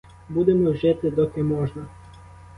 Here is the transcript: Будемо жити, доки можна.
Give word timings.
Будемо 0.29 0.73
жити, 0.73 1.11
доки 1.11 1.43
можна. 1.43 1.87